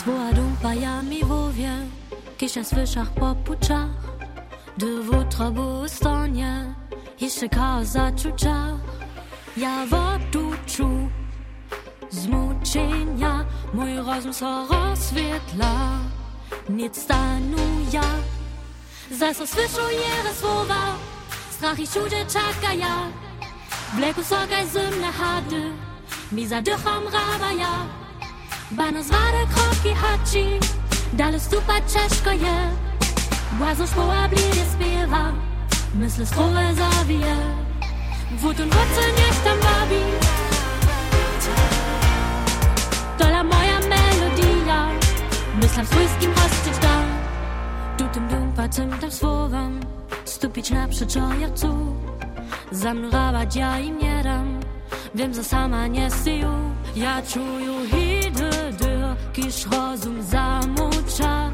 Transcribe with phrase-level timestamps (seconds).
[0.00, 1.72] Svoa dumpa ja mi wówie,
[2.38, 3.90] kisza słyszach po puczach
[4.76, 4.86] Do
[5.50, 6.74] beau stanie,
[7.20, 8.78] jeszcze chaos zaczucia
[9.56, 10.88] Ja wodu czu,
[12.10, 13.44] zmuczenia
[13.74, 15.98] Mój rozum so rozświetla,
[16.68, 17.58] nic stanu
[17.92, 18.08] ja
[19.10, 20.96] Zaś słyszę jere słowa,
[21.50, 22.96] strach i czudzie czeka ja.
[23.96, 25.72] Bleku sokaj zimne hady,
[26.32, 27.52] mi zadycham rawa
[28.70, 30.44] ja Bano zware kroki haci,
[31.12, 32.70] dalej stupa ciężko je.
[33.58, 35.32] Błazno szkoła bliżej śpiewa,
[35.94, 37.36] myślę słowe zawije.
[38.38, 40.02] Wód und Wurzel niech tam bawi.
[43.18, 44.88] Dola moja melodia,
[45.62, 47.04] myślam swojskim rozczyć da.
[47.98, 49.80] Tu tym dumpa tym tam słowem,
[50.24, 51.96] stupić na przyczojacu.
[52.72, 54.60] Zamrawać ja im nie dam,
[55.14, 56.50] wiem, że sama nie syju.
[56.96, 58.39] Ja czuję hidy
[59.32, 61.50] kisz rozum zamucza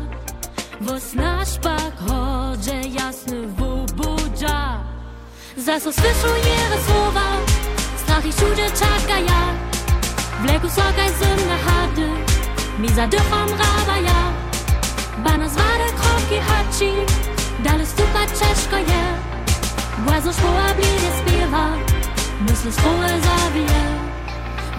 [0.80, 4.80] Wos nasz pak chodzie jasny wubudża
[5.56, 7.26] Za co słyszę jere słowa
[7.96, 9.42] Strach i czudzie czaka ja.
[10.42, 12.08] Wleku sokaj zimne hady
[12.78, 14.32] Mi zadycham rawa ja.
[15.24, 16.90] Bana zwade kroki haci
[17.64, 19.02] Dalej stupać ciężko je.
[20.06, 21.68] Błazno szkoła bliżej śpiewa
[22.40, 23.82] Myślę szkołę zawije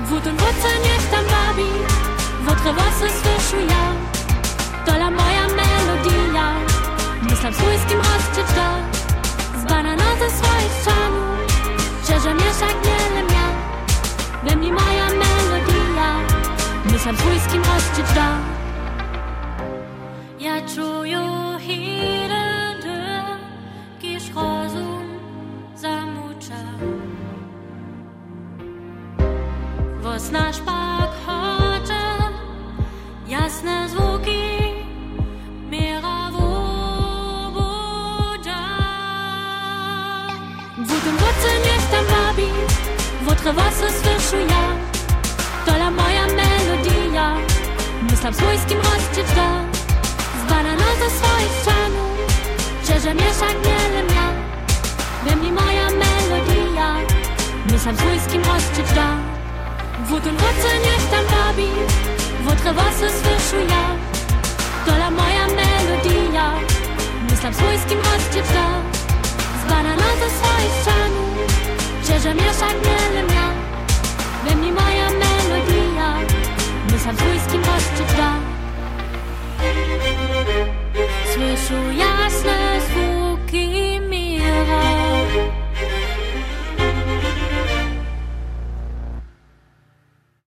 [0.06, 2.07] Wód Wurzel niech tam bawi
[2.48, 3.80] votre voix se słyszuje
[4.86, 6.45] To la moja melodia
[7.30, 8.70] Myślam swójskim rozczyta
[9.62, 11.38] Z banana ze swoich ścianów
[12.04, 13.54] Szczerze mieszak wiele miał
[14.44, 16.09] We mnie moja melodia
[16.92, 18.28] Myślam swójskim rozczyta
[20.39, 21.28] Ja czuję
[21.59, 23.00] hiredy
[24.00, 25.20] Kisz rozum
[25.76, 26.64] zamucza
[30.02, 30.87] Was nasz pak
[43.48, 44.64] Słowa, co słyszę ja.
[45.66, 47.36] Tola moja melodia.
[48.12, 49.48] Myślam z łojskim rozczyta
[50.40, 52.04] Z banana ze swoich ścianu
[52.88, 54.28] Szerze mieszak wiele mia
[55.24, 56.96] We moja melodia.
[57.72, 59.08] Myślam z łojskim rozczyta
[60.10, 61.70] Wód on wodce niech tam robi
[62.44, 63.86] Wodre wosy słyszę ja.
[64.86, 66.54] Tola moja melodia.
[67.32, 68.66] Myślam z łojskim rozczyta
[69.62, 71.24] Z banana ze swoich ścianu
[72.08, 73.07] Szerze mieszak
[77.98, 78.40] 着长，
[81.34, 82.07] 催熟呀。